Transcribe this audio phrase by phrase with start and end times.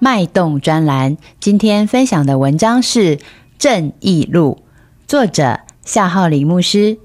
[0.00, 3.16] 脉动专栏，今天分享的文章是
[3.58, 4.62] 《正义路》，
[5.08, 6.98] 作者夏浩林牧师。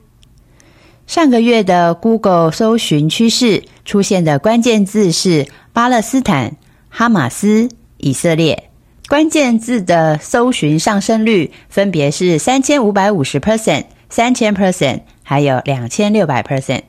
[1.07, 6.55] 上个月的 Google 搜寻趋势出现的关键字是巴勒斯坦、
[6.89, 8.69] 哈马斯、以色列，
[9.07, 16.83] 关键字的搜寻上升率分别是三千五百五十 percent、三千 percent，还有两千六百 percent。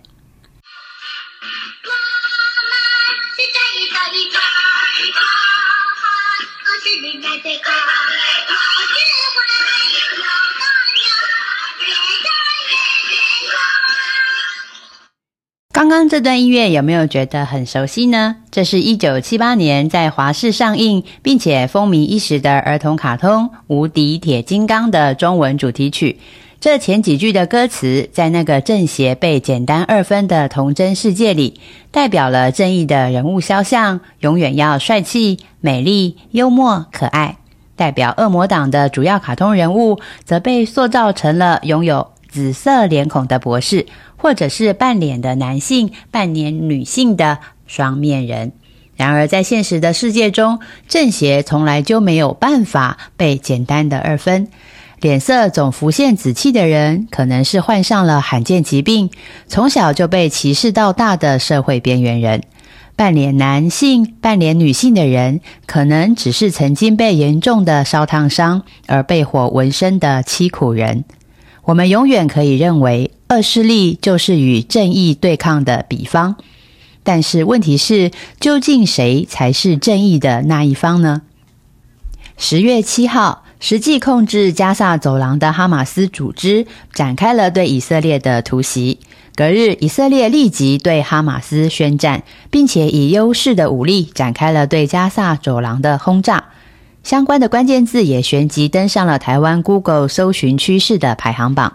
[15.72, 18.36] 刚刚这段音乐有没有觉得很熟悉呢？
[18.50, 26.20] 这是一九七八年在华视上映并且风靡一时的儿童卡通《无敌铁金刚》的中文主题曲。
[26.64, 37.36] 这前几句的歌词，在那个正邪被简单二分的童真世界里，代表了正义的人物肖像永远要帅气、美丽、幽默、可爱；
[37.76, 43.84] 代表恶魔党的主要卡通人物，则被塑造成了拥有紫色脸孔的博士。
[44.16, 48.52] 或者是半脸的男性、半脸女性的双面人。
[48.96, 54.48] 然而，在现实的世界中，正邪从来就没有办法被简单的二分。
[55.04, 59.10] 脸色总浮现紫气的人，可能是患上了罕见疾病，
[59.46, 62.42] 从小就被歧视到大的社会边缘人。
[62.96, 71.04] 半脸男性、半脸女性的人，可能只是曾经被严重的烧烫伤而被火纹身的凄苦人。
[71.64, 76.36] 我们永远可以认为恶势力就是与正义对抗的比方，
[77.02, 78.10] 但是问题是，
[78.40, 81.20] 究竟谁才是正义的那一方呢？
[82.38, 88.98] 十月七号，实际控制加萨走廊的哈马斯组织展开了对以色列的突袭。
[89.34, 96.44] 隔日，以色列立即对哈马斯宣战，并且以优势的武力展开了对加萨走廊的轰炸。
[97.02, 101.72] 相关的关键字也旋即登上了台湾 Google 搜寻趋势的排行榜。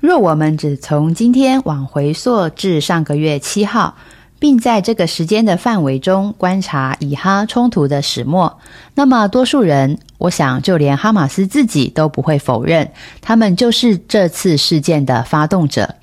[0.00, 3.94] 若我们只从今天往回溯至上个月七号，
[4.40, 8.58] 并在这个时间的范围中观察以哈冲突的始末，
[8.96, 15.96] 那么多数人，我想就连哈马斯自己都不会否认，他们就是这次事件的发动者。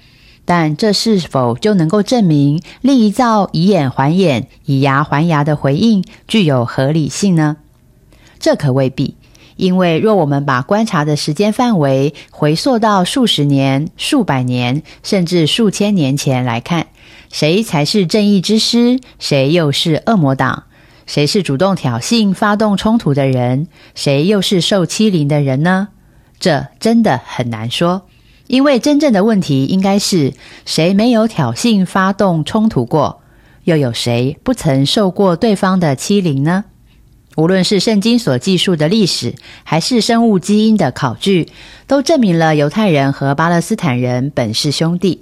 [0.46, 7.58] 但这是否就能够证明另一造以眼还眼、以牙还牙的回应具有合理性呢？
[8.40, 9.16] 这可未必，
[9.56, 16.88] 因为若我们把观察的时间范围回溯到数十年、数百年，甚至数千年前来看，
[17.32, 19.00] 谁才是正义之师？
[19.20, 20.64] 谁又是恶魔党？
[21.12, 23.68] 谁是主动挑衅、发动冲突的人？
[23.96, 25.90] 谁又是受欺凌的人呢？
[26.40, 28.04] 这真的很难说，
[28.48, 30.32] 因为真正的问题应该是
[30.66, 33.22] 谁没有挑衅、发动冲突过？
[33.66, 36.64] 又有谁不曾受过对方的欺凌呢？
[37.36, 39.36] 无论是圣经所记述的历史，
[39.66, 41.50] 还是生物基因的考据，
[41.88, 45.20] 都证明了犹太人和巴勒斯坦人本是兄弟。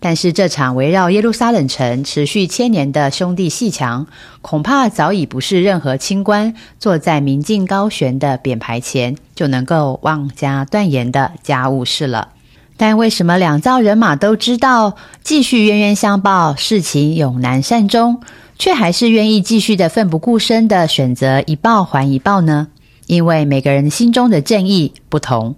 [0.00, 4.06] 但是，这场围绕耶路撒冷城持续千年的兄弟戏墙，
[4.42, 12.28] 恐怕早已不是任何清官坐在明镜高悬的匾牌前就能够妄加断言的家务事了。
[12.76, 14.94] 但为什么两造人马都知道，
[15.24, 18.20] 继续冤冤相报，事情永难善终？
[18.56, 22.68] 却还是愿意继续的奋不顾身的选择一报还一报呢？
[23.06, 25.56] 因为每个人心中的正义不同。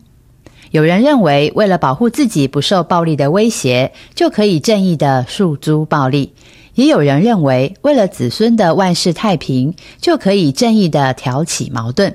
[0.70, 6.31] 有人认为，为了保护自己不受暴力的威胁，就可以正义的诉诸暴力；
[6.75, 12.12] 也有人认为，为了子孙的万事太平，就可以正义的挑起矛盾；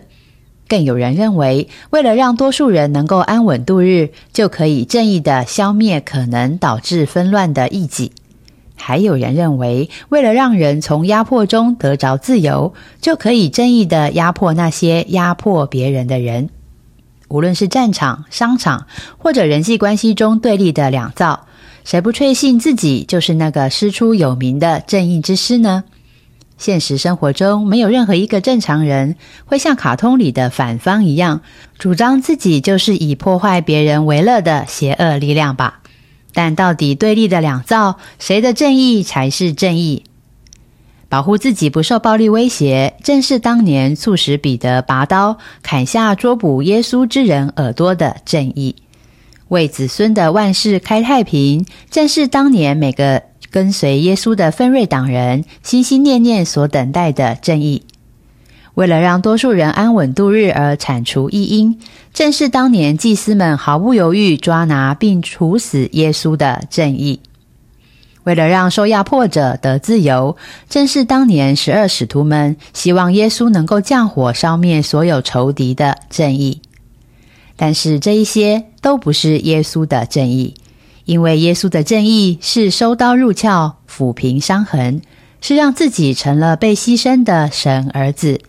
[0.69, 8.13] 更有人认为，为了让多数人能够安稳度日，就可以正义的消灭可能导致纷乱的异己。
[8.77, 16.49] 还有人认为，为了让人从压迫中得着自由，就可以正义的压迫那些压迫别人的人。
[17.27, 18.87] 无论是战场、商场，
[19.17, 21.47] 或者人际关系中对立的两造，
[21.83, 25.83] 谁不确信自己就是那个师出有名的正义之师呢？
[26.57, 31.41] 现实生活中，没有任何一个正常人会像卡通里的反方一样，
[31.77, 35.81] 主张自己就是以破坏别人为乐的邪恶力量吧。
[36.33, 40.03] 但到底对立的两造，谁的正义才是正义？
[41.15, 48.75] 保护自己不受暴力威胁，正是当年促使彼得拔刀砍下捉捕耶稣之人耳朵的正义；
[49.47, 57.83] 为子孙的万事开太平，正是当年每个跟随耶稣的分瑞党人心心念念所等待的正义；
[58.73, 61.79] 为了让多数人安稳度日而铲除异因，
[62.13, 67.21] 正是当年祭司们毫不犹豫抓拿并处死耶稣的正义。
[68.25, 70.35] 为了让受压迫者得自由，
[70.67, 76.61] 正是当年十二使徒们希望耶稣能够降火烧灭所有仇敌的正义。
[77.55, 80.55] 但是这一些都不是耶稣的正义，
[81.05, 85.01] 因为耶稣的正义是收刀入鞘、抚平伤痕，
[85.39, 88.41] 是让自己成了被牺牲的神儿子，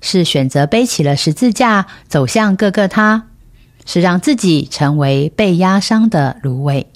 [0.00, 3.28] 是选择背起了十字架走向各个他，
[3.86, 6.86] 是让自己成为被压伤的芦苇。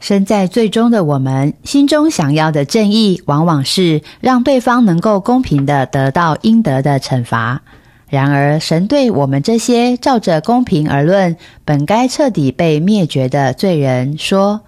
[0.00, 7.62] 身在最终的我们心中想要的正义，往往是让对方能够公平的得到应得的惩罚。
[8.08, 14.62] 然而，神对我们这些照着公平而论、本该彻底被灭绝的罪人说：“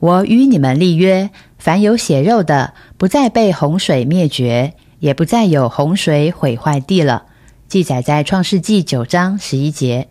[0.00, 1.28] 我与你们立约，
[1.58, 7.24] 凡有血肉的，不再被洪水灭绝，也不再有洪水毁坏地了。”
[7.68, 10.08] 记载在创世纪九章十一节。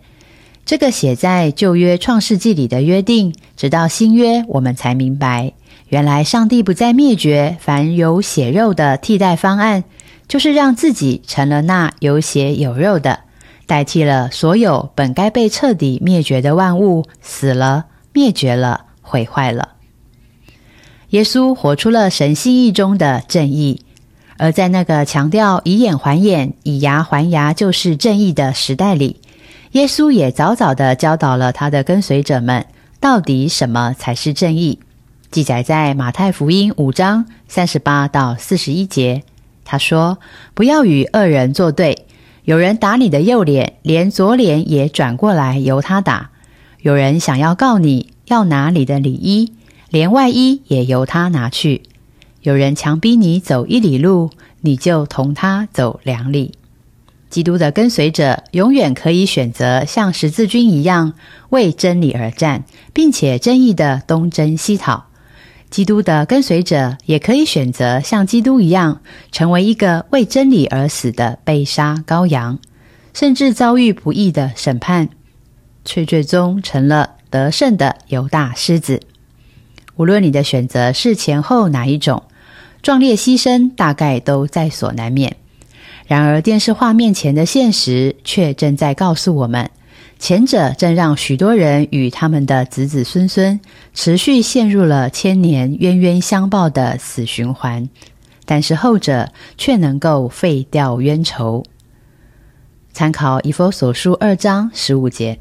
[0.68, 5.54] 这个写在旧约创世纪里的约定，直到新约，我们才明白，
[5.88, 9.86] 原来上帝不再灭绝凡有血肉的替代方案，
[10.28, 13.22] 就是让自己成了那有血有肉的，
[13.66, 19.70] 代替了所有本该被彻底灭绝的万物，死了、灭绝了、毁坏了。
[21.12, 23.84] 耶稣活出了神心意中的正义，
[24.36, 29.22] 而在那个强调以眼还眼、以牙还牙就是正义的时代里。
[29.72, 32.66] 耶稣也早早的教导了他的跟随者们，
[33.00, 34.80] 到底什么才是正义？
[35.30, 39.24] 记载在马太福音五章三十八到四十一节。
[39.66, 40.20] 他说
[40.56, 42.06] ：“不要与恶人作对。
[42.46, 46.30] 有人打你的右脸，连左脸也转过来由他打；
[46.80, 49.52] 有人想要告你，要拿你的里衣，
[49.90, 51.82] 连外衣也由他拿去；
[52.42, 54.30] 有人强逼你走一里路，
[54.62, 56.54] 你就同他走两里。”
[57.30, 61.14] 基督的跟随者永远可以选择像十字军一样
[61.50, 62.64] 为真理而战，
[62.94, 65.06] 并且正义的东征西讨。
[65.70, 69.02] 基督的跟随者也可以选择像基督一样，
[69.34, 72.58] 成为一个为真理而死的被杀羔羊，
[73.14, 75.10] 甚至遭遇不义的审判，
[75.84, 79.02] 却最终成了得胜的犹大狮子。
[79.98, 82.24] 无论你的选择是前后哪一种，
[82.82, 85.36] 壮烈牺牲大概都在所难免。
[86.08, 89.70] 然而，电视画面前的现实却正在告诉我们，
[90.18, 93.60] 前者正让许多人与他们的子子孙孙
[93.94, 97.84] 持续陷入了千年冤冤相报的死循环；
[98.46, 101.64] 但是后者却能够废掉冤仇。
[102.94, 105.38] 参考以佛所书二章十五节。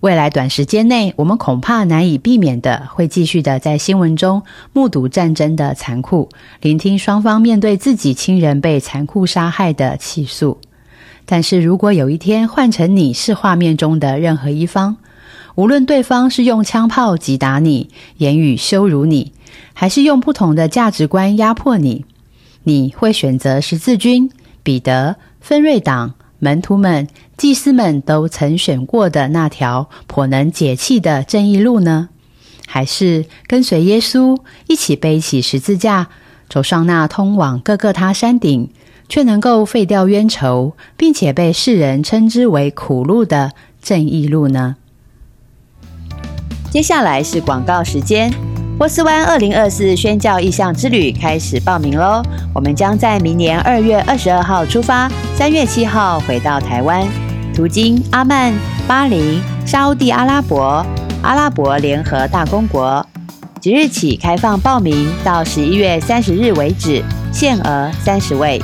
[0.00, 4.42] 未来短时间内，我们恐怕难以避免的会继续的在新闻中
[4.72, 6.30] 目睹战争的残酷，
[6.62, 10.58] 聆听双方面对自己亲人被残酷杀害的起诉。
[11.26, 14.96] 但是如果有一天换成你是画面中的任何一方，
[15.54, 19.34] 无论对方是用枪炮击打你、言语羞辱你，
[19.74, 22.06] 还是用不同的价值观压迫你，
[22.62, 24.30] 你会选择十字军、
[24.62, 26.14] 彼得、分瑞党？
[26.40, 27.06] 门徒们、
[27.36, 32.08] 祭司们都曾选过的那条颇能解气的正义路呢？
[32.66, 36.08] 还是跟随耶稣一起背起十字架，
[36.48, 38.70] 走上那通往各个他山顶，
[39.08, 44.76] 却能够废掉冤仇，并且被世人称之为苦路的正义路呢？
[46.70, 48.32] 接下来是广告时间。
[48.80, 52.22] 波斯湾二零二四宣教意向之旅开始报名喽！
[52.54, 55.06] 我们将在明年二月二十二号出发，
[55.36, 57.06] 三月七号回到台湾，
[57.54, 58.54] 途经阿曼、
[58.88, 60.82] 巴林、沙地阿拉伯、
[61.20, 63.06] 阿拉伯联合大公国。
[63.60, 68.58] 即日起开放报名，到十一月三十日为止，限额三十位，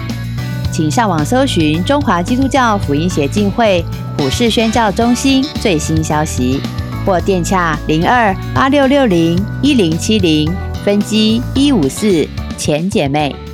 [0.72, 3.84] 请上网搜寻中华基督教福音协进会
[4.16, 6.58] 普世宣教中心最新消息。
[7.06, 10.52] 或电洽零二八六六零一零七零
[10.84, 13.45] 分机一五四前姐妹。